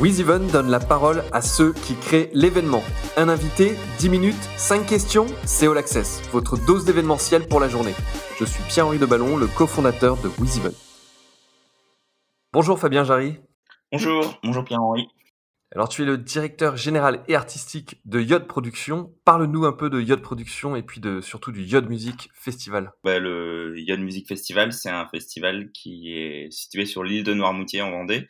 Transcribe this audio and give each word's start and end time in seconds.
WizEven 0.00 0.46
donne 0.46 0.70
la 0.70 0.78
parole 0.78 1.24
à 1.32 1.42
ceux 1.42 1.72
qui 1.72 1.96
créent 1.96 2.30
l'événement. 2.32 2.84
Un 3.16 3.28
invité, 3.28 3.74
10 3.98 4.08
minutes, 4.10 4.48
5 4.56 4.86
questions, 4.86 5.26
c'est 5.44 5.66
All 5.66 5.76
Access, 5.76 6.22
votre 6.30 6.56
dose 6.56 6.84
d'événementiel 6.84 7.48
pour 7.48 7.58
la 7.58 7.68
journée. 7.68 7.94
Je 8.38 8.44
suis 8.44 8.62
Pierre-Henri 8.68 8.98
Deballon, 8.98 9.36
le 9.36 9.48
cofondateur 9.48 10.16
de 10.18 10.28
WizEven. 10.28 10.72
Bonjour 12.52 12.78
Fabien 12.78 13.02
Jarry. 13.02 13.40
Bonjour, 13.90 14.38
bonjour 14.44 14.64
Pierre-Henri. 14.64 15.08
Alors 15.74 15.88
tu 15.88 16.02
es 16.02 16.04
le 16.04 16.16
directeur 16.16 16.76
général 16.76 17.24
et 17.26 17.34
artistique 17.34 17.96
de 18.04 18.20
Yod 18.20 18.46
Production. 18.46 19.12
Parle-nous 19.24 19.64
un 19.64 19.72
peu 19.72 19.90
de 19.90 20.00
Yod 20.00 20.22
Production 20.22 20.76
et 20.76 20.82
puis 20.82 21.00
de, 21.00 21.20
surtout 21.20 21.50
du 21.50 21.64
Yod 21.64 21.88
Music 21.88 22.30
Festival. 22.34 22.92
Bah, 23.02 23.18
le 23.18 23.74
Yod 23.76 23.98
Music 23.98 24.28
Festival, 24.28 24.72
c'est 24.72 24.90
un 24.90 25.08
festival 25.08 25.72
qui 25.72 26.12
est 26.12 26.52
situé 26.52 26.86
sur 26.86 27.02
l'île 27.02 27.24
de 27.24 27.34
Noirmoutier 27.34 27.82
en 27.82 27.90
Vendée 27.90 28.28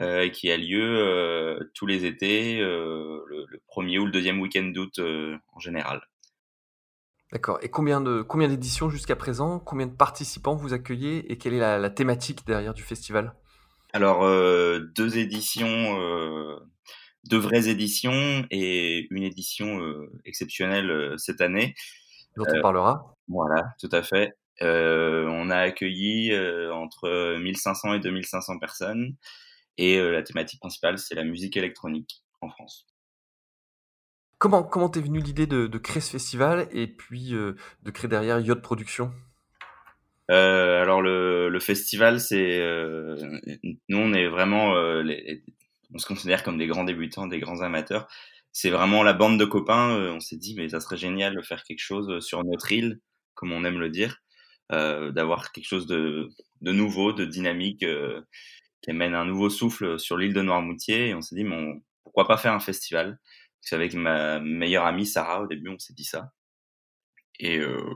euh, 0.00 0.28
qui 0.28 0.48
a 0.52 0.56
lieu 0.56 0.80
euh, 0.80 1.58
tous 1.74 1.84
les 1.84 2.04
étés, 2.04 2.60
euh, 2.60 3.20
le, 3.26 3.60
premier 3.66 3.98
ou 3.98 4.06
le 4.06 4.12
deuxième 4.12 4.40
week-end 4.40 4.62
d'août 4.62 5.00
en 5.00 5.58
général. 5.58 6.00
D'accord. 7.32 7.58
Et 7.62 7.68
combien 7.68 8.00
de 8.00 8.22
combien 8.22 8.46
d'éditions 8.46 8.90
jusqu'à 8.90 9.16
présent? 9.16 9.58
Combien 9.58 9.88
de 9.88 9.96
participants 9.96 10.54
vous 10.54 10.72
accueillez? 10.72 11.30
Et 11.32 11.36
quelle 11.36 11.52
est 11.52 11.58
la, 11.58 11.90
thématique 11.90 12.46
derrière 12.46 12.74
du 12.74 12.84
festival? 12.84 13.34
Alors 13.92 14.20
deux 14.20 15.18
éditions, 15.18 15.98
deux 17.24 17.38
vraies 17.38 17.68
éditions 17.68 18.46
et 18.52 19.08
une 19.10 19.24
édition 19.24 19.80
exceptionnelle 20.24 21.14
cette 21.18 21.40
année. 21.40 21.74
Dont 22.36 22.44
on 22.48 22.62
parlera. 22.62 23.16
Voilà, 23.26 23.74
tout 23.80 23.90
à 23.90 24.02
fait. 24.02 24.32
on 24.60 25.50
a 25.50 25.56
accueilli 25.56 26.32
entre 26.70 27.36
1500 27.36 27.94
et 27.94 28.00
2500 28.00 28.58
personnes. 28.60 29.16
Et 29.78 29.96
euh, 29.96 30.10
la 30.10 30.22
thématique 30.22 30.60
principale, 30.60 30.98
c'est 30.98 31.14
la 31.14 31.24
musique 31.24 31.56
électronique 31.56 32.22
en 32.40 32.50
France. 32.50 32.86
Comment 34.38 34.62
comment 34.62 34.88
t'es 34.88 35.00
venu 35.00 35.20
l'idée 35.20 35.46
de, 35.46 35.66
créer 35.78 36.00
ce 36.00 36.10
festival 36.10 36.68
et 36.72 36.86
puis 36.86 37.34
euh, 37.34 37.54
de 37.82 37.90
créer 37.90 38.08
derrière 38.08 38.38
Yacht 38.38 38.60
Production 38.60 39.12
euh, 40.30 40.82
Alors 40.82 41.02
le, 41.02 41.48
le 41.48 41.60
festival, 41.60 42.20
c'est 42.20 42.58
nous 43.88 43.98
on 43.98 44.12
est 44.12 44.28
vraiment 44.28 44.74
on 45.94 45.98
se 45.98 46.06
considère 46.06 46.42
comme 46.42 46.58
des 46.58 46.66
grands 46.66 46.84
débutants, 46.84 47.26
des 47.26 47.40
grands 47.40 47.62
amateurs. 47.62 48.06
C'est 48.52 48.70
vraiment 48.70 49.02
la 49.02 49.12
bande 49.12 49.40
de 49.40 49.44
copains. 49.44 50.12
on 50.12 50.20
s'est 50.20 50.36
dit 50.36 50.54
mais 50.56 50.68
ça 50.68 50.80
serait 50.80 50.96
génial 50.96 51.34
de 51.34 51.42
faire 51.42 51.64
quelque 51.64 51.82
chose 51.82 52.24
sur 52.24 52.44
notre 52.44 52.70
île, 52.70 53.00
comme 53.34 53.52
on 53.52 53.64
aime 53.64 53.80
le 53.80 53.90
dire, 53.90 54.18
d'avoir 54.70 55.50
quelque 55.50 55.66
chose 55.66 55.86
de, 55.88 56.28
de 56.60 56.72
nouveau, 56.72 57.12
de 57.12 57.24
dynamique 57.24 57.84
qui 58.82 58.90
amène 58.90 59.14
un 59.14 59.24
nouveau 59.24 59.50
souffle 59.50 59.98
sur 59.98 60.16
l'île 60.16 60.34
de 60.34 60.42
Noirmoutier. 60.42 61.08
Et 61.08 61.14
on 61.14 61.22
s'est 61.22 61.34
dit, 61.34 61.44
bon, 61.44 61.82
pourquoi 62.04 62.26
pas 62.26 62.36
faire 62.36 62.52
un 62.52 62.60
festival? 62.60 63.18
C'est 63.60 63.74
avec 63.74 63.94
ma 63.94 64.40
meilleure 64.40 64.86
amie 64.86 65.06
Sarah, 65.06 65.42
au 65.42 65.46
début, 65.46 65.70
on 65.70 65.78
s'est 65.78 65.94
dit 65.94 66.04
ça. 66.04 66.32
Et 67.40 67.58
euh, 67.58 67.94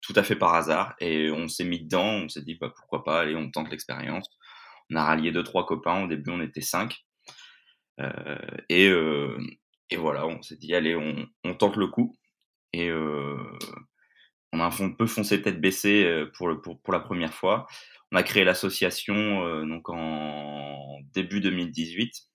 tout 0.00 0.12
à 0.16 0.22
fait 0.22 0.36
par 0.36 0.54
hasard. 0.54 0.94
Et 1.00 1.30
on 1.30 1.48
s'est 1.48 1.64
mis 1.64 1.80
dedans, 1.80 2.06
on 2.06 2.28
s'est 2.28 2.42
dit, 2.42 2.54
bah, 2.54 2.72
pourquoi 2.74 3.04
pas, 3.04 3.20
allez, 3.20 3.36
on 3.36 3.50
tente 3.50 3.70
l'expérience. 3.70 4.28
On 4.90 4.96
a 4.96 5.04
rallié 5.04 5.32
deux, 5.32 5.44
trois 5.44 5.66
copains. 5.66 6.04
Au 6.04 6.06
début, 6.06 6.30
on 6.30 6.40
était 6.40 6.60
cinq. 6.60 7.04
Euh, 8.00 8.38
et, 8.68 8.88
euh, 8.88 9.38
et 9.90 9.96
voilà, 9.96 10.26
on 10.26 10.42
s'est 10.42 10.56
dit, 10.56 10.74
allez, 10.74 10.94
on, 10.96 11.26
on, 11.44 11.54
tente 11.54 11.76
le 11.76 11.88
coup. 11.88 12.16
Et 12.72 12.88
euh, 12.88 13.36
on 14.52 14.60
a 14.60 14.66
un 14.66 14.90
peu 14.90 15.06
foncé 15.06 15.42
tête 15.42 15.60
baissée 15.60 16.04
euh, 16.04 16.30
pour, 16.34 16.60
pour, 16.62 16.80
pour 16.80 16.92
la 16.92 17.00
première 17.00 17.34
fois. 17.34 17.66
On 18.12 18.16
a 18.16 18.22
créé 18.22 18.44
l'association 18.44 19.46
euh, 19.46 19.64
donc 19.64 19.88
en 19.88 20.98
début 21.12 21.40
2018 21.40 22.30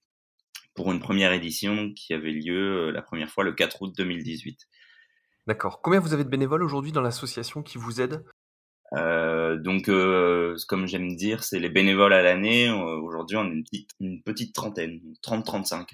pour 0.76 0.92
une 0.92 1.00
première 1.00 1.32
édition 1.32 1.92
qui 1.94 2.14
avait 2.14 2.32
lieu 2.32 2.88
euh, 2.88 2.92
la 2.92 3.02
première 3.02 3.30
fois 3.30 3.44
le 3.44 3.54
4 3.54 3.82
août 3.82 3.94
2018. 3.98 4.68
D'accord. 5.48 5.82
Combien 5.82 6.00
vous 6.00 6.14
avez 6.14 6.24
de 6.24 6.30
bénévoles 6.30 6.64
aujourd'hui 6.64 6.92
dans 6.92 7.02
l'association 7.02 7.64
qui 7.64 7.78
vous 7.78 8.02
aident 8.02 8.24
euh, 8.94 9.58
donc, 9.58 9.90
euh, 9.90 10.56
comme 10.68 10.86
j'aime 10.86 11.16
dire, 11.16 11.44
c'est 11.44 11.60
les 11.60 11.70
bénévoles 11.70 12.14
à 12.14 12.22
l'année. 12.22 12.70
Aujourd'hui, 12.70 13.36
on 13.36 13.46
est 13.46 13.52
une 13.52 13.64
petite, 13.64 13.90
une 14.00 14.22
petite 14.22 14.54
trentaine, 14.54 15.02
30-35. 15.24 15.88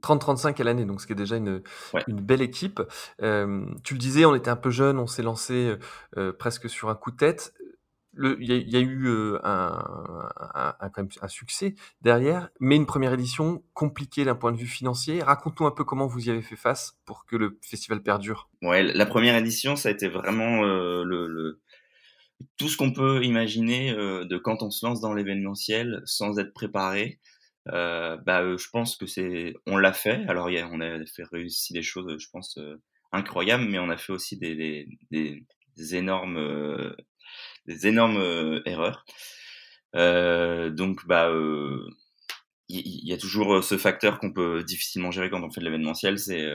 30-35 0.00 0.58
à 0.60 0.64
l'année, 0.64 0.86
donc 0.86 1.02
ce 1.02 1.06
qui 1.06 1.12
est 1.12 1.16
déjà 1.16 1.36
une, 1.36 1.62
une 2.08 2.20
belle 2.20 2.40
équipe. 2.40 2.80
Tu 3.18 3.24
le 3.94 3.98
disais, 3.98 4.24
on 4.24 4.34
était 4.34 4.48
un 4.48 4.56
peu 4.56 4.70
jeune, 4.70 4.98
on 4.98 5.06
s'est 5.06 5.22
lancé 5.22 5.76
presque 6.38 6.70
sur 6.70 6.88
un 6.88 6.94
coup 6.94 7.10
de 7.10 7.16
tête 7.16 7.52
il 8.18 8.44
y, 8.44 8.76
a 8.76 8.80
eu 8.80 9.08
un, 9.42 10.28
un, 10.80 11.28
succès 11.28 11.74
derrière, 12.02 12.50
mais 12.60 12.76
une 12.76 12.84
première 12.84 13.14
édition 13.14 13.62
compliquée 13.72 14.24
d'un 14.24 14.34
point 14.34 14.52
de 14.52 14.58
vue 14.58 14.66
financier. 14.66 15.22
Raconte-nous 15.22 15.66
un 15.66 15.70
peu 15.70 15.84
comment 15.84 16.06
vous 16.06 16.26
y 16.26 16.30
avez 16.30 16.42
fait 16.42 16.56
face 16.56 16.98
pour 17.06 17.24
que 17.24 17.36
le 17.36 17.58
festival 17.62 18.02
perdure. 18.02 18.50
Ouais, 18.60 18.82
la 18.82 19.06
première 19.06 19.36
édition, 19.36 19.76
ça 19.76 19.88
a 19.88 19.92
été 19.92 20.08
vraiment 20.08 20.62
le, 20.62 21.04
le, 21.04 21.60
tout 22.58 22.68
ce 22.68 22.76
qu'on 22.76 22.92
peut 22.92 23.24
imaginer 23.24 23.92
de 23.94 24.36
quand 24.36 24.62
on 24.62 24.70
se 24.70 24.84
lance 24.84 25.00
dans 25.00 25.14
l'événementiel 25.14 26.02
sans 26.04 26.38
être 26.38 26.52
préparé. 26.52 27.18
Euh, 27.68 28.16
bah, 28.18 28.42
je 28.56 28.68
pense 28.70 28.96
que 28.96 29.06
c'est, 29.06 29.54
on 29.66 29.78
l'a 29.78 29.92
fait. 29.92 30.24
Alors, 30.28 30.50
y 30.50 30.58
a, 30.58 30.68
on 30.70 30.80
a 30.80 31.04
fait 31.06 31.24
réussir 31.24 31.74
des 31.74 31.82
choses, 31.82 32.14
je 32.18 32.28
pense, 32.30 32.58
incroyables, 33.10 33.64
mais 33.64 33.78
on 33.78 33.88
a 33.88 33.96
fait 33.96 34.12
aussi 34.12 34.36
des 34.36 35.94
énormes 35.94 36.94
des 37.66 37.86
énormes 37.86 38.62
erreurs. 38.66 39.04
Donc, 39.94 41.06
bah, 41.06 41.30
il 42.68 43.08
y, 43.08 43.12
a 43.12 43.18
toujours 43.18 43.62
ce 43.62 43.76
facteur 43.76 44.18
qu'on 44.18 44.32
peut 44.32 44.64
difficilement 44.64 45.10
gérer 45.10 45.30
quand 45.30 45.42
on 45.42 45.50
fait 45.50 45.60
de 45.60 45.66
l'événementiel, 45.66 46.18
c'est 46.18 46.48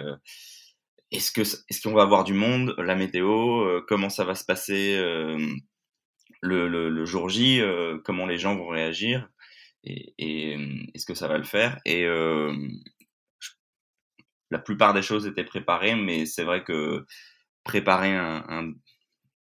est-ce 1.12 1.32
que 1.32 1.42
est-ce 1.42 1.82
qu'on 1.82 1.94
va 1.94 2.02
avoir 2.02 2.24
du 2.24 2.34
monde, 2.34 2.74
la 2.78 2.96
météo, 2.96 3.82
comment 3.88 4.10
ça 4.10 4.26
va 4.26 4.34
se 4.36 4.44
passer 4.44 4.98
le, 6.42 7.06
jour 7.06 7.30
J, 7.30 7.62
comment 8.04 8.26
les 8.26 8.40
gens 8.40 8.56
vont 8.56 8.70
réagir 8.70 9.30
et, 9.84 10.58
est-ce 10.94 11.06
que 11.06 11.14
ça 11.14 11.28
va 11.28 11.38
le 11.38 11.44
faire 11.44 11.80
et 11.86 12.08
la 14.50 14.60
plupart 14.60 14.94
des 14.94 15.02
choses 15.02 15.28
étaient 15.28 15.44
préparées, 15.44 15.96
mais 15.96 16.26
c'est 16.26 16.44
vrai 16.44 16.64
que 16.64 17.06
préparer 17.64 18.16
un, 18.16 18.74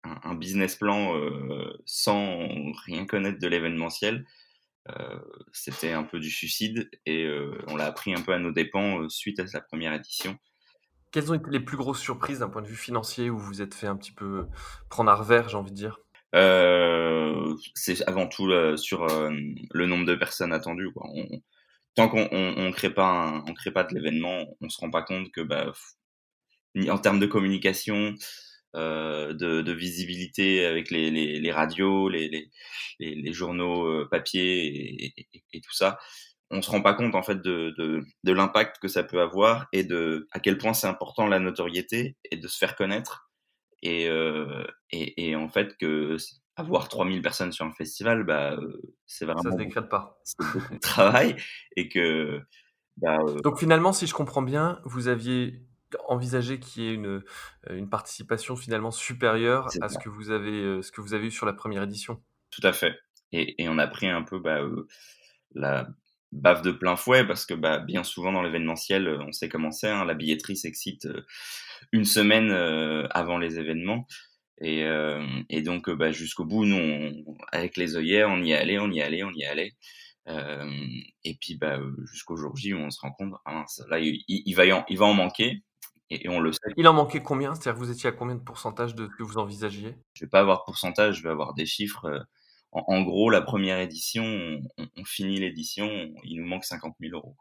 un, 0.04 0.36
business 0.36 0.76
plan 0.76 1.16
euh, 1.16 1.74
sans 1.86 2.48
rien 2.86 3.06
connaître 3.06 3.40
de 3.40 3.48
l'événementiel, 3.48 4.26
euh, 4.90 5.20
c'était 5.54 5.92
un 5.92 6.04
peu 6.04 6.20
du 6.20 6.32
suicide 6.32 6.90
et 7.06 7.26
euh, 7.26 7.58
on 7.68 7.76
l'a 7.76 7.86
appris 7.86 8.14
un 8.14 8.22
peu 8.22 8.34
à 8.34 8.40
nos 8.40 8.52
dépens 8.52 9.08
suite 9.10 9.40
à 9.40 9.48
sa 9.48 9.62
première 9.62 9.94
édition. 9.94 10.38
Quelles 11.12 11.32
ont 11.32 11.36
été 11.36 11.50
les 11.52 11.60
plus 11.60 11.78
grosses 11.78 12.00
surprises 12.00 12.40
d'un 12.40 12.50
point 12.50 12.62
de 12.62 12.68
vue 12.68 12.76
financier 12.76 13.30
où 13.30 13.38
vous 13.38 13.46
vous 13.46 13.62
êtes 13.62 13.76
fait 13.76 13.88
un 13.88 13.98
petit 13.98 14.14
peu 14.14 14.48
prendre 14.90 15.12
à 15.12 15.16
revers, 15.16 15.50
j'ai 15.50 15.58
envie 15.58 15.72
de 15.72 15.76
dire? 15.76 16.00
Euh, 16.36 17.56
C'est 17.76 18.08
avant 18.08 18.28
tout 18.28 18.50
sur 18.78 19.06
le 19.08 19.86
nombre 19.86 20.06
de 20.06 20.16
personnes 20.16 20.54
attendues. 20.54 20.92
Quoi. 20.94 21.06
On, 21.14 21.42
tant 21.96 22.08
qu'on 22.08 22.30
on, 22.32 22.54
on 22.58 22.72
crée 22.72 22.94
pas 22.94 23.44
on 23.46 23.54
crée 23.54 23.72
pas 23.72 23.84
de 23.84 23.94
l'événement, 23.94 24.46
on 24.62 24.70
se 24.70 24.80
rend 24.80 24.90
pas 24.90 25.04
compte 25.04 25.30
que 25.32 25.42
bah, 25.42 25.74
en 26.90 26.98
termes 26.98 27.20
de 27.20 27.26
communication, 27.26 28.16
euh, 28.76 29.34
de, 29.34 29.62
de, 29.62 29.72
visibilité 29.74 30.66
avec 30.66 30.92
les, 30.92 31.12
les, 31.12 31.40
les 31.40 31.52
radios, 31.52 32.08
les, 32.08 32.30
les, 32.30 33.16
les, 33.16 33.34
journaux 33.34 33.86
euh, 33.86 34.08
papier 34.10 35.06
et, 35.06 35.28
et, 35.54 35.62
tout 35.62 35.74
ça, 35.74 36.00
on 36.52 36.62
se 36.62 36.72
rend 36.72 36.82
pas 36.82 36.94
compte 36.94 37.16
en 37.16 37.24
fait 37.24 37.42
de, 37.42 37.74
de, 37.78 38.06
de 38.24 38.32
l'impact 38.32 38.78
que 38.80 38.88
ça 38.88 39.04
peut 39.04 39.22
avoir 39.22 39.68
et 39.74 39.84
de 39.84 40.28
à 40.32 40.40
quel 40.40 40.58
point 40.58 40.74
c'est 40.74 40.88
important 40.88 41.28
la 41.28 41.40
notoriété 41.40 42.16
et 42.30 42.38
de 42.38 42.48
se 42.48 42.58
faire 42.58 42.76
connaître. 42.76 43.30
Et, 43.84 44.08
euh, 44.08 44.64
et, 44.92 45.30
et, 45.30 45.36
en 45.36 45.50
fait 45.50 45.76
que 45.78 46.18
avoir 46.56 46.88
3000 46.88 47.22
personnes 47.22 47.52
sur 47.52 47.66
un 47.66 47.72
festival 47.72 48.24
bah 48.24 48.54
euh, 48.54 48.80
c'est 49.08 49.26
vraiment 49.26 49.42
ça 49.42 49.52
se 49.52 49.58
décrète 49.58 49.90
pas. 49.90 50.22
travail 50.82 51.36
et 51.76 51.90
que 51.90 52.42
bah, 52.98 53.18
euh 53.28 53.40
donc 53.42 53.58
finalement 53.58 53.92
si 53.92 54.06
je 54.06 54.14
comprends 54.14 54.44
bien 54.44 54.80
vous 54.86 55.08
aviez 55.08 55.62
envisager 56.08 56.60
qu'il 56.60 56.84
y 56.84 56.88
ait 56.88 56.94
une, 56.94 57.08
euh, 57.08 57.22
une 57.70 57.90
participation 57.90 58.56
finalement 58.56 58.92
supérieure 58.92 59.68
à 59.82 59.90
ce 59.90 59.98
que, 59.98 60.10
vous 60.10 60.32
avez, 60.32 60.62
euh, 60.62 60.82
ce 60.82 60.92
que 60.92 61.02
vous 61.02 61.14
avez 61.14 61.28
eu 61.28 61.32
sur 61.32 61.46
la 61.46 61.54
première 61.54 61.84
édition? 61.84 62.22
Tout 62.50 62.66
à 62.66 62.74
fait. 62.74 62.98
Et, 63.32 63.62
et 63.64 63.70
on 63.70 63.78
a 63.78 63.88
pris 63.88 64.08
un 64.08 64.24
peu 64.24 64.40
bah, 64.40 64.62
euh, 64.62 64.88
la 65.54 65.88
baffe 66.32 66.62
de 66.62 66.72
plein 66.72 66.96
fouet 66.96 67.26
parce 67.26 67.46
que 67.46 67.54
bah, 67.54 67.80
bien 67.80 68.04
souvent 68.04 68.32
dans 68.32 68.42
l'événementiel, 68.42 69.08
on 69.08 69.32
sait 69.32 69.50
comment 69.50 69.72
c'est, 69.72 69.90
hein, 69.90 70.06
la 70.06 70.14
billetterie 70.14 70.58
s'excite 70.58 71.08
une 71.92 72.06
semaine 72.06 72.52
avant 73.12 73.38
les 73.38 73.60
événements. 73.60 74.08
Et, 74.62 74.86
et 75.50 75.62
donc 75.62 75.90
bah, 75.90 76.12
jusqu'au 76.12 76.46
bout, 76.46 76.66
nous, 76.66 77.26
avec 77.52 77.76
les 77.76 77.98
œillères, 77.98 78.30
on 78.30 78.42
y 78.42 78.54
allait, 78.54 78.80
on 78.80 78.90
y 78.90 79.02
allait, 79.02 79.24
on 79.24 79.32
y 79.32 79.44
allait. 79.44 79.74
Euh, 80.28 80.70
et 81.24 81.36
puis 81.36 81.56
bah, 81.56 81.80
jusqu'au 82.12 82.38
jour 82.38 82.56
J, 82.56 82.74
on 82.74 82.90
se 82.90 83.00
rend 83.00 83.12
compte, 83.12 83.34
ah, 83.46 83.66
là, 83.90 84.00
il, 84.00 84.24
il, 84.28 84.54
va 84.54 84.64
en, 84.76 84.86
il 84.88 84.98
va 84.98 85.06
en 85.06 85.14
manquer 85.14 85.64
et, 86.12 86.30
on 86.30 86.40
le 86.40 86.52
sait. 86.52 86.60
Il 86.76 86.88
en 86.88 86.94
manquait 86.94 87.24
combien? 87.24 87.56
C'est-à-dire 87.56 87.80
que 87.80 87.86
vous 87.86 87.92
étiez 87.92 88.10
à 88.10 88.12
combien 88.12 88.36
de 88.36 88.42
pourcentage 88.42 88.96
de 88.96 89.08
ce 89.08 89.18
que 89.18 89.24
vous 89.24 89.38
envisagiez? 89.38 89.96
Je 90.14 90.26
vais 90.26 90.30
pas 90.30 90.42
avoir 90.42 90.66
pourcentage, 90.66 91.18
je 91.18 91.24
vais 91.24 91.30
avoir 91.30 91.54
des 91.54 91.66
chiffres. 91.66 92.06
Euh, 92.06 92.20
en, 92.74 93.02
gros, 93.02 93.30
la 93.30 93.42
première 93.42 93.80
édition, 93.80 94.24
on, 94.78 95.06
finit 95.06 95.40
l'édition, 95.40 95.88
il 96.24 96.42
nous 96.42 96.48
manque 96.48 96.66
50 96.66 96.96
000 97.00 97.16
euros. 97.16 97.36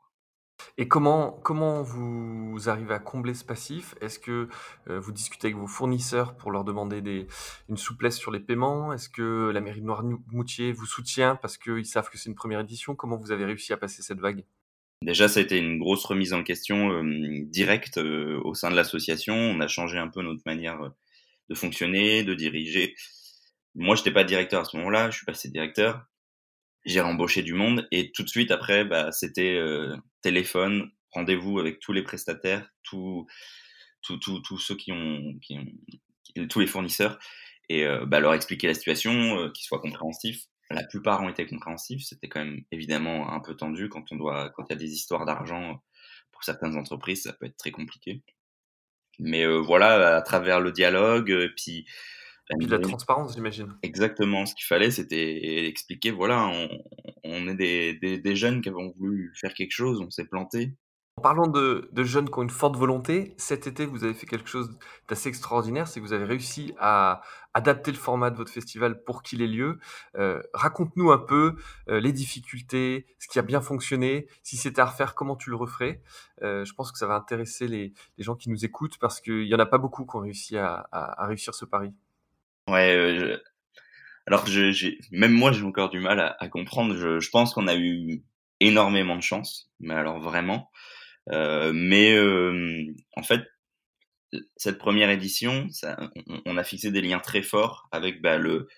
Et 0.77 0.89
comment 0.89 1.33
comment 1.43 1.83
vous 1.83 2.69
arrivez 2.69 2.95
à 2.95 2.99
combler 2.99 3.35
ce 3.35 3.45
passif? 3.45 3.95
Est-ce 4.01 4.19
que, 4.19 4.49
heu, 4.89 4.99
vous 4.99 5.13
discutez 5.13 5.49
avec 5.49 5.57
vos 5.57 5.67
fournisseurs 5.67 6.37
pour 6.37 6.51
leur 6.51 6.65
demander 6.65 7.01
des 7.01 7.27
une 7.69 7.77
souplesse 7.77 8.19
sur 8.19 8.31
les 8.31 8.41
paiements? 8.41 8.93
Est-ce 8.93 9.09
que 9.09 9.51
la 9.55 9.61
mairie 9.61 9.81
de 9.81 9.87
Noirmoutier 9.87 10.73
vous 10.73 10.87
soutient 10.87 11.37
parce 11.37 11.57
qu'ils 11.57 11.87
savent 11.87 12.11
que 12.11 12.19
c'est 12.19 12.29
une 12.29 12.35
première 12.35 12.61
édition? 12.61 12.95
Comment 12.95 13.17
vous 13.17 13.33
avez 13.33 13.45
réussi 13.47 13.73
à 13.73 13.79
passer 13.79 14.03
cette 14.03 14.21
vague? 14.21 14.45
Déjà, 15.02 15.29
ça 15.29 15.41
a 15.41 15.43
été 15.43 15.56
une 15.56 15.79
grosse 15.79 16.05
remise 16.05 16.32
en 16.35 16.43
question, 16.43 16.99
hem, 16.99 17.49
directe, 17.50 17.99
heu, 17.99 18.38
au 18.44 18.55
sein 18.55 18.70
de 18.70 18.76
l'association. 18.76 19.35
On 19.35 19.61
a 19.61 19.69
changé 19.69 19.99
un 19.99 20.08
peu 20.08 20.23
notre 20.23 20.43
manière, 20.44 20.79
de 21.50 21.55
fonctionner, 21.55 22.25
de 22.25 22.35
diriger. 22.35 22.94
Moi, 23.75 23.97
j'étais 23.97 24.12
pas 24.12 24.25
directeur 24.25 24.62
à 24.62 24.64
ce 24.64 24.76
moment-là, 24.79 25.11
je 25.11 25.17
suis 25.19 25.26
passé 25.26 25.49
directeur. 25.50 26.05
J'ai 26.87 27.00
embauché 27.00 27.43
du 27.43 27.55
monde 27.55 27.87
et 27.93 28.12
tout 28.12 28.23
de 28.23 28.29
suite 28.29 28.50
après, 28.50 28.85
bah, 28.85 29.12
c'était 29.12 29.56
euh, 29.56 29.97
téléphone, 30.23 30.91
rendez-vous 31.12 31.58
avec 31.58 31.81
tous 31.81 31.93
les 31.93 32.02
prestataires, 32.02 32.70
tous 32.85 33.26
tous 34.02 34.19
tous 34.19 34.58
ceux 34.58 34.76
qui 34.76 34.93
ont, 34.93 35.35
tous 36.49 36.61
les 36.61 36.67
fournisseurs 36.67 37.19
et 37.69 37.85
euh, 37.87 38.06
bah, 38.06 38.20
leur 38.20 38.35
expliquer 38.35 38.67
la 38.67 38.75
situation, 38.75 39.12
euh, 39.41 39.50
qu'ils 39.50 39.67
soient 39.67 39.81
compréhensifs. 39.81 40.47
La 40.71 40.85
plupart 40.85 41.23
ont 41.23 41.29
été 41.29 41.47
compréhensifs. 41.47 42.05
C'était 42.05 42.29
quand 42.29 42.45
même 42.45 42.63
évidemment 42.71 43.33
un 43.33 43.41
peu 43.41 43.57
tendu 43.57 43.89
quand 43.89 44.13
on 44.13 44.17
doit, 44.17 44.51
quand 44.51 44.65
il 44.69 44.73
y 44.73 44.77
a 44.77 44.79
des 44.79 44.93
histoires 44.93 45.27
d'argent 45.27 45.83
pour 46.33 46.45
certaines 46.45 46.77
entreprises, 46.77 47.25
ça 47.25 47.33
peut 47.33 47.47
être 47.47 47.57
très 47.57 47.73
compliqué. 47.73 48.23
Mais 49.19 49.47
voilà, 49.59 50.17
à 50.17 50.23
travers 50.23 50.61
le 50.61 50.73
dialogue, 50.73 51.53
puis 51.57 51.87
et 52.51 52.67
de 52.67 52.71
la 52.71 52.79
transparence, 52.81 53.35
j'imagine. 53.35 53.77
Exactement. 53.83 54.45
Ce 54.45 54.55
qu'il 54.55 54.67
fallait, 54.67 54.91
c'était 54.91 55.67
expliquer, 55.67 56.11
voilà, 56.11 56.49
on, 56.49 56.69
on 57.23 57.49
est 57.49 57.55
des, 57.55 57.95
des, 57.95 58.19
des, 58.19 58.37
jeunes 58.37 58.61
qui 58.61 58.69
avons 58.69 58.93
voulu 58.99 59.33
faire 59.37 59.55
quelque 59.55 59.73
chose, 59.73 60.01
on 60.01 60.11
s'est 60.11 60.27
planté. 60.27 60.73
En 61.21 61.23
parlant 61.23 61.49
de, 61.49 61.91
jeunes 62.03 62.31
qui 62.31 62.39
ont 62.39 62.43
une 62.43 62.49
forte 62.49 62.77
volonté, 62.77 63.35
cet 63.37 63.67
été, 63.67 63.85
vous 63.85 64.05
avez 64.05 64.15
fait 64.15 64.25
quelque 64.25 64.49
chose 64.49 64.79
d'assez 65.07 65.29
extraordinaire, 65.29 65.87
c'est 65.87 66.01
que 66.01 66.07
vous 66.07 66.15
avez 66.15 66.25
réussi 66.25 66.73
à 66.79 67.21
adapter 67.53 67.91
le 67.91 67.99
format 67.99 68.31
de 68.31 68.37
votre 68.37 68.51
festival 68.51 69.05
pour 69.05 69.23
qu'il 69.23 69.43
ait 69.43 69.47
lieu. 69.47 69.79
Euh, 70.17 70.41
Raconte-nous 70.55 71.13
un 71.13 71.19
peu 71.19 71.57
euh, 71.91 72.01
les 72.01 72.15
difficultés, 72.15 73.05
ce 73.19 73.29
qui 73.29 73.39
a 73.39 73.43
bien 73.43 73.61
fonctionné, 73.61 74.29
si 74.43 74.57
c'était 74.57 74.81
à 74.81 74.87
refaire, 74.87 75.15
comment 75.15 75.37
tu 75.37 75.51
le 75.51 75.57
referais. 75.57 76.01
Euh, 76.43 76.65
je 76.65 76.73
pense 76.73 76.91
que 76.91 76.97
ça 76.97 77.07
va 77.07 77.17
intéresser 77.17 77.69
les, 77.69 77.93
gens 78.17 78.35
qui 78.35 78.49
nous 78.49 78.65
écoutent 78.65 78.97
parce 78.99 79.21
qu'il 79.21 79.45
n'y 79.45 79.55
en 79.55 79.59
a 79.59 79.67
pas 79.67 79.77
beaucoup 79.77 80.07
qui 80.07 80.17
ont 80.17 80.21
réussi 80.21 80.57
à, 80.57 80.89
réussir 81.19 81.55
ce 81.55 81.67
pari. 81.67 81.93
Ouais, 82.67 83.39
alors 84.27 84.47
même 85.13 85.33
moi 85.33 85.53
j'ai 85.53 85.65
encore 85.65 85.91
du 85.91 86.01
mal 86.01 86.35
à, 86.39 86.49
comprendre. 86.49 87.21
Je 87.21 87.29
pense 87.29 87.53
qu'on 87.53 87.69
a 87.69 87.77
eu 87.77 88.23
énormément 88.61 89.17
de 89.17 89.23
chance, 89.23 89.71
mais 89.81 89.93
alors 89.93 90.19
vraiment. 90.19 90.71
Euh, 91.32 91.73
mais 91.75 92.12
euh, 92.15 92.87
en 93.17 93.23
fait, 93.23 93.43
cette 94.56 94.79
première 94.79 95.11
édition, 95.11 95.69
ça, 95.71 96.11
on, 96.44 96.56
a 96.56 96.65
fixé 96.65 96.91
des 96.91 97.03
liens 97.03 97.19
très 97.19 97.43
forts 97.43 97.88
avec 97.93 98.21
bah, 98.23 98.38
le, 98.38 98.69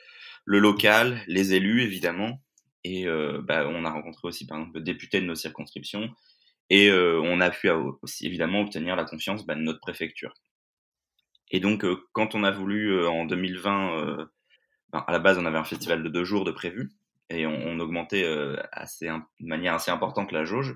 le 0.45 0.59
local, 0.59 1.23
les 1.27 1.55
élus 1.55 1.83
évidemment, 1.83 2.43
et 2.85 3.07
euh, 3.07 3.41
bah, 3.43 3.67
on 3.69 3.85
a 3.85 3.91
rencontré 3.91 4.29
aussi 4.29 4.47
par 4.47 4.59
exemple 4.59 4.79
le 4.79 4.85
député 4.85 5.21
de 5.21 5.27
nos 5.27 5.35
circonscriptions, 5.35 6.11
et 6.71 6.89
euh, 6.89 7.21
on 7.23 7.41
a 7.43 7.51
pu 7.51 7.69
aussi 8.01 8.27
évidemment 8.27 8.63
obtenir 8.63 8.97
la 8.97 9.05
confiance 9.05 9.45
bah, 9.45 9.55
de 9.55 9.61
notre 9.61 9.81
préfecture. 9.81 10.33
Et 11.51 11.61
donc, 11.61 11.85
euh, 11.85 11.97
quand 12.13 12.35
on 12.35 12.45
a 12.45 12.51
voulu 12.51 13.07
en 13.07 13.27
2020, 13.27 13.99
euh, 13.99 14.27
ben, 14.91 15.05
à 15.07 15.13
la 15.13 15.19
base, 15.19 15.37
on 15.39 15.45
avait 15.45 15.59
un 15.59 15.65
festival 15.65 16.03
de 16.03 16.09
deux 16.09 16.25
jours 16.25 16.45
de 16.45 16.51
prévu 16.51 16.91
et 17.29 17.47
on, 17.47 17.55
on 17.67 17.79
augmentait 17.79 18.27
assez, 18.73 19.07
de 19.07 19.47
manière 19.47 19.75
assez 19.75 19.91
importante 19.91 20.33
la 20.33 20.45
jauge. 20.45 20.75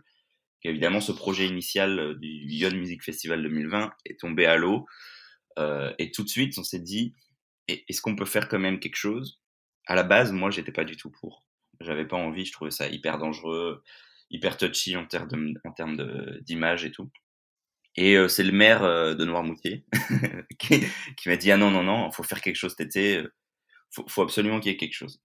Évidemment, 0.69 1.01
ce 1.01 1.13
projet 1.13 1.47
initial 1.47 2.19
du 2.19 2.29
Young 2.29 2.75
Music 2.75 3.03
Festival 3.03 3.43
2020 3.43 3.93
est 4.07 4.21
tombé 4.21 4.47
à 4.47 4.57
l'eau. 4.57 4.87
Euh, 5.59 5.93
et 5.99 6.11
tout 6.11 6.23
de 6.23 6.29
suite, 6.29 6.57
on 6.59 6.63
s'est 6.63 6.81
dit, 6.81 7.15
est-ce 7.69 8.01
qu'on 8.01 8.17
peut 8.17 8.25
faire 8.25 8.49
quand 8.49 8.59
même 8.59 8.79
quelque 8.79 8.97
chose? 8.97 9.41
À 9.87 9.95
la 9.95 10.03
base, 10.03 10.33
moi, 10.33 10.51
j'étais 10.51 10.73
pas 10.73 10.85
du 10.85 10.97
tout 10.97 11.11
pour. 11.11 11.45
J'avais 11.81 12.07
pas 12.07 12.17
envie, 12.17 12.45
je 12.45 12.53
trouvais 12.53 12.71
ça 12.71 12.89
hyper 12.89 13.19
dangereux, 13.19 13.83
hyper 14.31 14.57
touchy 14.57 14.97
en 14.97 15.07
termes 15.07 15.55
termes 15.77 16.41
d'image 16.43 16.85
et 16.85 16.91
tout. 16.91 17.11
Et 17.97 18.17
euh, 18.17 18.29
c'est 18.29 18.43
le 18.43 18.53
maire 18.53 18.85
euh, 18.85 19.15
de 19.15 19.25
Noirmoutier 19.25 19.85
qui, 20.59 20.85
m'a 21.27 21.37
dit 21.37 21.51
ah 21.51 21.57
non 21.57 21.71
non 21.71 21.83
non, 21.83 22.11
faut 22.11 22.23
faire 22.23 22.41
quelque 22.41 22.57
chose 22.57 22.75
cet 22.77 22.87
été, 22.87 23.19
euh, 23.19 23.33
faut 24.09 24.23
absolument 24.23 24.61
qu'il 24.61 24.71
y 24.71 24.75
ait 24.75 24.79
quelque 24.79 24.95
chose. 24.95 25.23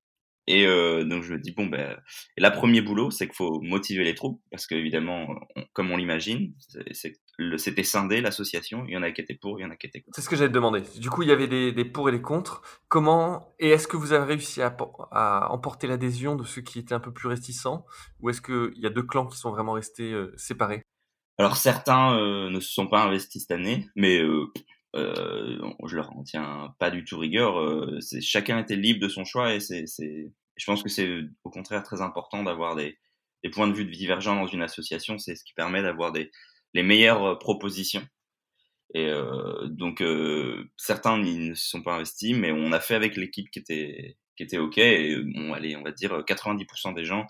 Et 0.47 0.65
euh, 0.65 1.03
donc 1.03 1.23
je 1.23 1.33
me 1.33 1.39
dis 1.39 1.51
bon 1.51 1.67
ben, 1.67 1.95
et 2.35 2.41
la 2.41 2.49
premier 2.49 2.81
boulot 2.81 3.11
c'est 3.11 3.27
qu'il 3.27 3.35
faut 3.35 3.61
motiver 3.61 4.03
les 4.03 4.15
troupes 4.15 4.41
parce 4.49 4.65
qu'évidemment 4.65 5.27
comme 5.73 5.91
on 5.91 5.97
l'imagine, 5.97 6.53
c'était 7.57 7.83
scindé 7.83 8.21
l'association, 8.21 8.83
il 8.87 8.93
y 8.93 8.97
en 8.97 9.03
a 9.03 9.11
qui 9.11 9.21
étaient 9.21 9.37
pour, 9.39 9.59
il 9.59 9.63
y 9.63 9.65
en 9.65 9.69
a 9.69 9.75
qui 9.75 9.85
étaient 9.87 10.01
contre. 10.01 10.15
C'est 10.15 10.23
ce 10.23 10.29
que 10.29 10.35
j'allais 10.35 10.49
te 10.49 10.53
demander. 10.55 10.81
Du 10.99 11.09
coup 11.11 11.21
il 11.21 11.29
y 11.29 11.31
avait 11.31 11.47
des, 11.47 11.71
des 11.71 11.85
pour 11.85 12.09
et 12.09 12.11
des 12.11 12.21
contre. 12.21 12.63
Comment 12.87 13.53
et 13.59 13.69
est-ce 13.69 13.87
que 13.87 13.97
vous 13.97 14.13
avez 14.13 14.25
réussi 14.25 14.61
à, 14.61 14.75
à 15.11 15.49
emporter 15.51 15.85
l'adhésion 15.85 16.35
de 16.35 16.43
ceux 16.43 16.61
qui 16.61 16.79
étaient 16.79 16.95
un 16.95 16.99
peu 16.99 17.13
plus 17.13 17.27
réticents 17.27 17.85
ou 18.19 18.29
est-ce 18.31 18.41
qu'il 18.41 18.79
y 18.81 18.87
a 18.87 18.89
deux 18.89 19.03
clans 19.03 19.27
qui 19.27 19.37
sont 19.37 19.51
vraiment 19.51 19.73
restés 19.73 20.13
séparés? 20.37 20.81
Alors 21.37 21.55
certains 21.55 22.17
euh, 22.17 22.49
ne 22.49 22.59
se 22.59 22.71
sont 22.71 22.87
pas 22.87 23.03
investis 23.03 23.43
cette 23.43 23.51
année, 23.51 23.87
mais 23.95 24.21
euh, 26.01 26.07
euh, 26.07 26.07
leur 26.07 26.17
en 26.17 26.23
tiens 26.23 26.75
pas 26.79 26.91
du 26.91 27.03
tout 27.03 27.17
rigueur. 27.17 27.59
Euh, 27.59 27.99
chacun 28.21 28.59
était 28.59 28.75
libre 28.75 28.99
de 28.99 29.09
son 29.09 29.25
choix 29.25 29.53
et 29.53 29.59
c'est, 29.59 29.85
je 30.55 30.65
pense 30.65 30.83
que 30.83 30.89
c'est 30.89 31.23
au 31.43 31.49
contraire 31.49 31.83
très 31.83 32.01
important 32.01 32.43
d'avoir 32.43 32.75
des, 32.75 32.97
points 33.51 33.67
de 33.67 33.73
vue 33.73 33.85
divergents 33.85 34.35
dans 34.35 34.47
une 34.47 34.61
association. 34.61 35.17
C'est 35.17 35.35
ce 35.35 35.43
qui 35.43 35.53
permet 35.53 35.81
d'avoir 35.81 36.13
les 36.13 36.83
meilleures 36.83 37.39
propositions. 37.39 38.05
Et 38.93 39.07
euh, 39.07 39.67
donc 39.67 40.03
certains 40.77 41.17
ne 41.17 41.53
se 41.53 41.69
sont 41.69 41.81
pas 41.81 41.95
investis, 41.95 42.35
mais 42.35 42.51
on 42.51 42.71
a 42.73 42.79
fait 42.79 42.95
avec 42.95 43.15
l'équipe 43.15 43.49
qui 43.51 43.59
était 43.59 44.57
ok. 44.57 44.77
Et 44.77 45.17
on 45.35 45.51
va 45.51 45.91
dire 45.91 46.23
90% 46.23 46.93
des 46.93 47.05
gens 47.05 47.25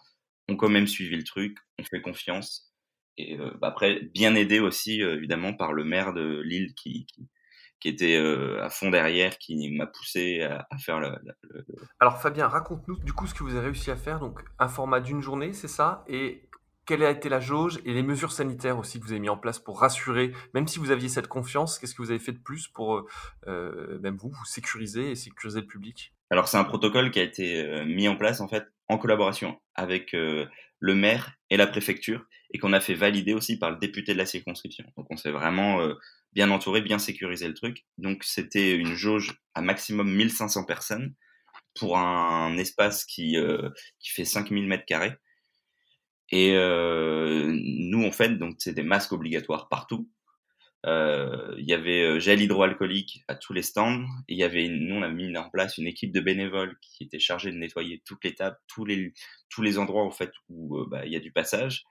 ont 0.49 0.57
quand 0.57 0.69
même 0.69 0.87
suivi 0.87 1.15
le 1.15 1.23
truc, 1.23 1.57
ont 1.79 1.83
fait 1.83 2.01
confiance 2.01 2.71
et 3.17 3.37
euh, 3.37 3.51
bah, 3.59 3.67
après, 3.67 4.01
bien 4.13 4.35
aidé 4.35 4.59
aussi, 4.59 5.01
euh, 5.03 5.15
évidemment, 5.15 5.53
par 5.53 5.73
le 5.73 5.83
maire 5.83 6.13
de 6.13 6.41
Lille 6.41 6.73
qui, 6.75 7.05
qui, 7.05 7.27
qui 7.81 7.89
était 7.89 8.15
euh, 8.15 8.63
à 8.63 8.69
fond 8.69 8.89
derrière, 8.89 9.37
qui 9.37 9.69
m'a 9.75 9.87
poussé 9.87 10.43
à, 10.43 10.77
faire 10.77 10.99
le, 10.99 11.09
le, 11.23 11.65
Alors 11.99 12.21
Fabien, 12.21 12.47
raconte-nous 12.47 12.97
du 12.99 13.11
coup 13.11 13.27
ce 13.27 13.33
que 13.33 13.43
vous 13.43 13.55
avez 13.55 13.65
réussi 13.65 13.91
à 13.91 13.97
faire. 13.97 14.19
Donc 14.19 14.43
un 14.59 14.67
format 14.67 15.01
d'une 15.01 15.21
journée, 15.21 15.51
c'est 15.51 15.67
ça? 15.67 16.05
Et 16.07 16.43
quelle 16.91 17.03
a 17.03 17.09
été 17.09 17.29
la 17.29 17.39
jauge 17.39 17.79
et 17.85 17.93
les 17.93 18.03
mesures 18.03 18.33
sanitaires 18.33 18.77
aussi 18.77 18.99
que 18.99 19.05
vous 19.05 19.11
avez 19.11 19.21
mis 19.21 19.29
en 19.29 19.37
place 19.37 19.59
pour 19.59 19.79
rassurer, 19.79 20.33
même 20.53 20.67
si 20.67 20.77
vous 20.77 20.91
aviez 20.91 21.07
cette 21.07 21.27
confiance, 21.27 21.79
qu'est-ce 21.79 21.95
que 21.95 22.01
vous 22.01 22.11
avez 22.11 22.19
fait 22.19 22.33
de 22.33 22.39
plus 22.39 22.67
pour, 22.67 23.07
euh, 23.47 23.97
même 23.99 24.17
vous, 24.17 24.29
vous 24.29 24.45
sécuriser 24.45 25.11
et 25.11 25.15
sécuriser 25.15 25.61
le 25.61 25.67
public? 25.67 26.13
Alors 26.31 26.49
c'est 26.49 26.57
un 26.57 26.65
protocole 26.65 27.11
qui 27.11 27.19
a 27.19 27.23
été 27.23 27.85
mis 27.85 28.09
en 28.09 28.17
place 28.17 28.41
en 28.41 28.49
fait 28.49 28.65
en 28.89 28.97
collaboration 28.97 29.57
avec 29.73 30.13
euh, 30.13 30.45
le 30.79 30.95
maire 30.95 31.31
et 31.49 31.55
la 31.55 31.65
préfecture 31.65 32.25
et 32.53 32.57
qu'on 32.57 32.73
a 32.73 32.81
fait 32.81 32.93
valider 32.93 33.33
aussi 33.33 33.57
par 33.57 33.71
le 33.71 33.77
député 33.77 34.11
de 34.11 34.17
la 34.17 34.25
circonscription. 34.25 34.83
Donc 34.97 35.07
on 35.09 35.15
s'est 35.15 35.31
vraiment 35.31 35.79
euh, 35.79 35.93
bien 36.33 36.51
entouré, 36.51 36.81
bien 36.81 36.99
sécurisé 36.99 37.47
le 37.47 37.53
truc. 37.53 37.85
Donc 37.99 38.25
c'était 38.25 38.75
une 38.75 38.95
jauge 38.95 39.39
à 39.55 39.61
maximum 39.61 40.11
1500 40.11 40.65
personnes 40.65 41.13
pour 41.79 41.97
un, 41.97 42.57
espace 42.57 43.05
qui, 43.05 43.37
euh, 43.37 43.69
qui 43.99 44.09
fait 44.09 44.25
5000 44.25 44.67
mètres 44.67 44.85
carrés. 44.85 45.15
Et 46.31 46.53
nous, 46.53 48.05
en 48.05 48.11
fait, 48.11 48.37
donc 48.37 48.55
c'est 48.59 48.73
des 48.73 48.83
masques 48.83 49.11
obligatoires 49.11 49.67
partout. 49.69 50.07
Euh, 50.87 51.53
il 51.59 51.69
y 51.69 51.73
avait 51.73 52.01
euh, 52.01 52.19
gel 52.19 52.41
hydroalcoolique 52.41 53.23
à 53.27 53.35
tous 53.35 53.53
les 53.53 53.61
stands. 53.61 54.03
Il 54.27 54.37
y 54.37 54.43
avait, 54.43 54.67
nous, 54.67 54.95
on 54.95 55.03
a 55.03 55.09
mis 55.09 55.35
en 55.37 55.49
place 55.49 55.77
une 55.77 55.87
équipe 55.87 56.11
de 56.11 56.19
bénévoles 56.19 56.75
qui 56.81 57.03
était 57.03 57.19
chargée 57.19 57.51
de 57.51 57.57
nettoyer 57.57 58.01
toutes 58.05 58.23
les 58.23 58.33
tables, 58.33 58.57
tous 58.67 58.85
les, 58.85 59.13
tous 59.49 59.61
les 59.61 59.77
endroits 59.77 60.03
en 60.03 60.11
fait 60.11 60.31
où 60.49 60.79
euh, 60.79 60.87
bah, 60.89 61.05
il 61.05 61.11
y 61.11 61.15
a 61.15 61.19
du 61.19 61.31
passage. 61.31 61.83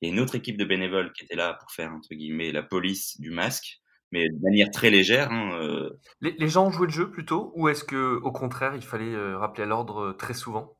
Et 0.00 0.08
une 0.08 0.18
autre 0.18 0.34
équipe 0.34 0.56
de 0.56 0.64
bénévoles 0.64 1.12
qui 1.12 1.24
était 1.24 1.36
là 1.36 1.54
pour 1.54 1.70
faire 1.70 1.92
entre 1.92 2.14
guillemets 2.14 2.50
la 2.50 2.64
police 2.64 3.20
du 3.20 3.30
masque, 3.30 3.80
mais 4.10 4.28
de 4.28 4.42
manière 4.42 4.70
très 4.70 4.90
légère. 4.90 5.30
Hein, 5.30 5.52
euh... 5.60 5.90
les, 6.20 6.32
les, 6.32 6.48
gens 6.48 6.66
ont 6.66 6.70
joué 6.72 6.88
le 6.88 6.92
jeu 6.92 7.08
plutôt, 7.08 7.52
ou 7.54 7.68
est-ce 7.68 7.84
que 7.84 8.18
au 8.24 8.32
contraire 8.32 8.74
il 8.74 8.82
fallait 8.82 9.16
rappeler 9.36 9.62
à 9.62 9.66
l'ordre 9.66 10.12
très 10.18 10.34
souvent? 10.34 10.76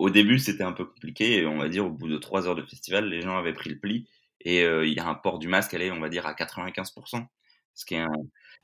Au 0.00 0.08
début 0.08 0.38
c'était 0.38 0.64
un 0.64 0.72
peu 0.72 0.86
compliqué, 0.86 1.38
et 1.38 1.46
on 1.46 1.58
va 1.58 1.68
dire 1.68 1.84
au 1.84 1.90
bout 1.90 2.08
de 2.08 2.16
trois 2.16 2.48
heures 2.48 2.54
de 2.54 2.62
festival, 2.62 3.08
les 3.08 3.20
gens 3.20 3.36
avaient 3.36 3.52
pris 3.52 3.68
le 3.68 3.78
pli 3.78 4.08
et 4.40 4.62
euh, 4.62 4.86
il 4.86 4.94
y 4.94 4.98
a 4.98 5.06
un 5.06 5.14
port 5.14 5.38
du 5.38 5.46
masque, 5.46 5.74
elle 5.74 5.82
est, 5.82 5.90
on 5.90 6.00
va 6.00 6.08
dire, 6.08 6.26
à 6.26 6.32
95%. 6.32 7.26
Ce 7.74 7.84
qui 7.84 7.94
est 7.94 8.00
un... 8.00 8.10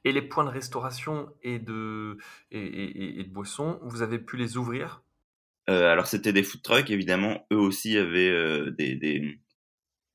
Et 0.05 0.13
les 0.13 0.23
points 0.23 0.45
de 0.45 0.51
restauration 0.51 1.29
et 1.43 1.59
de, 1.59 2.17
et, 2.51 2.59
et, 2.59 3.21
et 3.21 3.25
de 3.25 3.29
boissons, 3.29 3.79
vous 3.83 4.01
avez 4.01 4.19
pu 4.19 4.39
les 4.39 4.57
ouvrir? 4.57 5.03
Euh, 5.69 5.91
Alors, 5.91 6.07
c'était 6.07 6.33
des 6.33 6.43
food 6.43 6.63
trucks, 6.63 6.91
évidemment. 6.91 7.47
Eux 7.53 7.59
aussi 7.59 7.99
avaient 7.99 8.31
euh, 8.31 8.71
des, 8.71 8.95
des, 8.95 9.39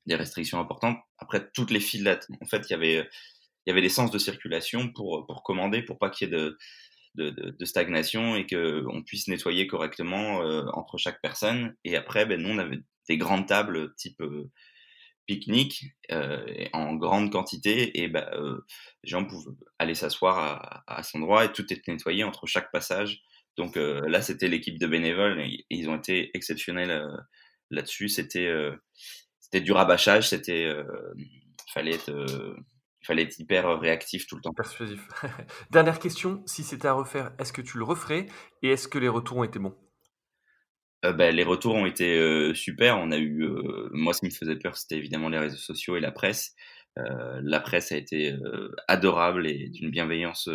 des, 0.08 0.16
restrictions 0.16 0.60
importantes. 0.60 0.98
Après, 1.20 1.52
toutes 1.54 1.70
les 1.70 1.80
filettes, 1.80 2.28
en 2.42 2.46
fait, 2.46 2.70
il 2.70 2.72
y 2.72 2.76
avait, 2.76 3.08
il 3.66 3.70
y 3.70 3.72
avait 3.72 3.82
des 3.82 3.90
sens 3.90 4.10
de 4.10 4.18
circulation 4.18 4.92
pour, 4.92 5.28
pour 5.28 5.44
commander, 5.44 5.84
pour 5.84 6.00
pas 6.00 6.10
qu'il 6.10 6.30
y 6.30 6.32
ait 6.32 6.36
de, 6.36 6.58
de, 7.16 7.66
stagnation 7.66 8.36
et 8.36 8.46
qu'on 8.46 9.04
puisse 9.04 9.28
nettoyer 9.28 9.68
correctement 9.68 10.42
euh, 10.42 10.66
entre 10.74 10.98
chaque 10.98 11.22
personne. 11.22 11.76
Et 11.84 11.96
après, 11.96 12.26
ben, 12.26 12.42
nous, 12.42 12.50
on 12.50 12.58
avait 12.58 12.80
des 13.10 13.18
grandes 13.18 13.48
tables 13.48 13.94
type 13.96 14.22
pique-nique 15.28 15.86
en 16.74 16.96
grande 16.96 17.32
quantité 17.32 18.02
et 18.02 18.08
bah, 18.08 18.32
les 19.04 19.10
gens 19.10 19.26
pouvaient 19.26 19.52
aller 19.80 19.96
s'asseoir 19.96 20.38
à, 20.38 20.84
à 20.88 21.04
cet 21.04 21.16
endroit 21.16 21.46
et 21.46 21.52
tout 21.52 21.72
était 21.72 21.92
nettoyé 21.92 22.24
entre 22.24 22.48
chaque 22.48 22.72
passage. 22.72 23.22
Donc 23.58 23.76
là, 23.76 24.22
c'était 24.22 24.48
l'équipe 24.48 24.80
de 24.80 24.88
bénévoles 24.88 25.42
et, 25.42 25.66
ils 25.70 25.90
ont 25.90 25.98
été 25.98 26.32
exceptionnels 26.34 27.06
là-dessus. 27.70 28.10
C'était 28.10 28.50
c'était 29.40 29.62
du 29.62 29.72
rabâchage, 29.72 30.30
c'était 30.30 30.74
fallait 31.74 31.96
être 31.96 32.56
il 33.02 33.06
fallait 33.06 33.24
être 33.24 33.40
hyper 33.40 33.80
réactif 33.80 34.28
tout 34.28 34.36
le 34.36 34.42
temps. 34.42 34.54
Persuasif. 34.54 35.08
Dernière 35.72 36.00
question, 36.00 36.44
si 36.46 36.64
c'était 36.64 36.88
à 36.88 36.94
refaire, 36.94 37.32
est-ce 37.40 37.52
que 37.52 37.62
tu 37.62 37.78
le 37.78 37.84
referais 37.84 38.28
et 38.62 38.70
est-ce 38.70 38.88
que 38.88 39.00
les 39.00 39.10
retours 39.10 39.38
ont 39.38 39.44
été 39.44 39.60
bons? 39.60 39.76
Euh, 41.04 41.14
bah, 41.14 41.32
les 41.32 41.44
retours 41.44 41.76
ont 41.76 41.86
été 41.86 42.18
euh, 42.18 42.54
super. 42.54 42.98
On 43.00 43.12
a 43.12 43.18
eu, 43.18 43.44
euh, 43.44 43.90
moi, 43.92 44.14
ce 44.14 44.20
qui 44.20 44.28
me 44.28 44.32
faisait 44.32 44.56
peur, 44.56 44.78
c'était 44.78 44.98
évidemment 44.98 45.30
les 45.30 45.40
réseaux 45.40 45.58
sociaux 45.58 45.98
et 45.98 46.00
la 46.00 46.12
presse. 46.12 46.56
la 46.96 47.60
presse 47.62 47.92
a 47.92 47.98
été 47.98 48.36
adorable 48.88 49.48
et 49.48 49.70
d'une 49.70 49.90
bienveillance 49.90 50.50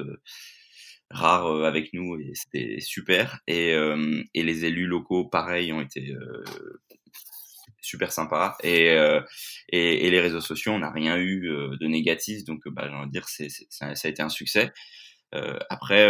rare 1.11 1.65
avec 1.65 1.95
nous 1.95 2.19
et 2.21 2.33
c'était 2.35 2.79
super. 2.81 3.41
Et, 3.47 3.71
et, 4.35 4.43
les 4.43 4.65
élus 4.67 4.87
locaux, 4.87 5.25
pareil, 5.25 5.73
ont 5.73 5.81
été 5.81 6.15
super 7.87 8.13
sympas. 8.13 8.57
Et, 8.63 8.87
et, 9.69 10.07
et, 10.07 10.11
les 10.11 10.21
réseaux 10.21 10.41
sociaux, 10.41 10.73
on 10.73 10.81
n'a 10.81 10.91
rien 10.91 11.17
eu 11.19 11.49
de 11.49 11.87
négatif, 11.87 12.45
donc 12.45 12.63
bah, 12.69 12.89
j'ai 12.89 12.95
envie 12.95 13.07
de 13.07 13.13
dire, 13.13 13.29
c'est, 13.29 13.49
ça, 13.71 13.95
ça, 13.95 14.09
a 14.09 14.11
été 14.11 14.23
un 14.23 14.29
succès. 14.29 14.73
après, 15.71 16.07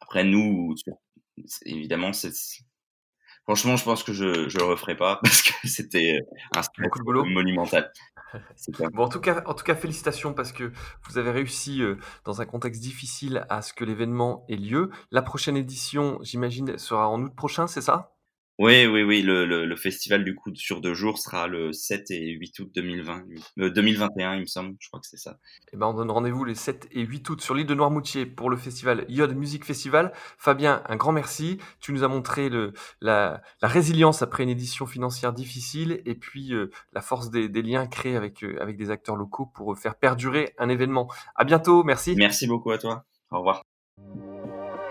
après 0.00 0.24
nous, 0.24 0.74
évidemment, 1.64 2.12
c'est 2.12 2.32
franchement, 3.44 3.76
je 3.76 3.84
pense 3.84 4.02
que 4.02 4.12
je 4.12 4.24
ne 4.24 4.58
le 4.58 4.64
referai 4.64 4.96
pas 4.96 5.16
parce 5.22 5.42
que 5.42 5.68
c'était 5.68 6.20
un 6.54 6.62
stress 6.62 6.88
monumental. 7.06 7.90
bon, 8.92 9.04
en 9.04 9.08
tout 9.08 9.20
cas, 9.20 9.42
en 9.46 9.54
tout 9.54 9.64
cas, 9.64 9.74
félicitations 9.74 10.34
parce 10.34 10.52
que 10.52 10.72
vous 11.08 11.18
avez 11.18 11.30
réussi 11.30 11.82
euh, 11.82 11.96
dans 12.24 12.40
un 12.40 12.46
contexte 12.46 12.80
difficile 12.80 13.46
à 13.48 13.62
ce 13.62 13.72
que 13.72 13.84
l'événement 13.84 14.44
ait 14.48 14.56
lieu. 14.56 14.90
La 15.10 15.22
prochaine 15.22 15.56
édition, 15.56 16.18
j'imagine, 16.22 16.78
sera 16.78 17.08
en 17.08 17.22
août 17.22 17.34
prochain, 17.34 17.66
c'est 17.66 17.82
ça? 17.82 18.13
Oui, 18.58 18.86
oui, 18.86 19.02
oui. 19.02 19.22
Le, 19.22 19.44
le, 19.46 19.64
le, 19.64 19.76
festival 19.76 20.22
du 20.22 20.36
coup 20.36 20.54
sur 20.54 20.80
deux 20.80 20.94
jours 20.94 21.18
sera 21.18 21.48
le 21.48 21.72
7 21.72 22.10
et 22.12 22.30
8 22.30 22.58
août 22.60 22.70
2020, 22.74 23.24
2021, 23.56 24.32
euh, 24.32 24.36
il 24.36 24.40
me 24.42 24.46
semble. 24.46 24.76
Je 24.78 24.88
crois 24.88 25.00
que 25.00 25.06
c'est 25.06 25.16
ça. 25.16 25.38
Eh 25.72 25.76
ben, 25.76 25.86
on 25.88 25.94
donne 25.94 26.10
rendez-vous 26.10 26.44
les 26.44 26.54
7 26.54 26.88
et 26.92 27.00
8 27.02 27.28
août 27.30 27.40
sur 27.40 27.54
l'île 27.54 27.66
de 27.66 27.74
Noirmoutier 27.74 28.26
pour 28.26 28.50
le 28.50 28.56
festival 28.56 29.06
Yod 29.08 29.34
Music 29.34 29.64
Festival. 29.64 30.12
Fabien, 30.38 30.82
un 30.86 30.96
grand 30.96 31.10
merci. 31.10 31.58
Tu 31.80 31.92
nous 31.92 32.04
as 32.04 32.08
montré 32.08 32.48
le, 32.48 32.72
la, 33.00 33.42
la 33.60 33.68
résilience 33.68 34.22
après 34.22 34.44
une 34.44 34.50
édition 34.50 34.86
financière 34.86 35.32
difficile 35.32 36.00
et 36.06 36.14
puis 36.14 36.54
euh, 36.54 36.70
la 36.92 37.00
force 37.00 37.30
des, 37.30 37.48
des, 37.48 37.62
liens 37.62 37.86
créés 37.88 38.16
avec, 38.16 38.44
euh, 38.44 38.56
avec 38.60 38.76
des 38.76 38.90
acteurs 38.90 39.16
locaux 39.16 39.46
pour 39.46 39.76
faire 39.76 39.96
perdurer 39.96 40.54
un 40.58 40.68
événement. 40.68 41.10
À 41.34 41.44
bientôt. 41.44 41.82
Merci. 41.82 42.14
Merci 42.16 42.46
beaucoup 42.46 42.70
à 42.70 42.78
toi. 42.78 43.04
Au 43.32 43.38
revoir. 43.38 43.64